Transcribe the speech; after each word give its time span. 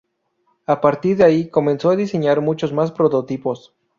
A 0.65 0.81
partir 0.81 1.15
de 1.17 1.23
ahí, 1.25 1.47
comenzó 1.47 1.91
a 1.91 1.95
diseñar 1.95 2.41
muchos 2.41 2.73
más 2.73 2.91
prototipos 2.91 3.75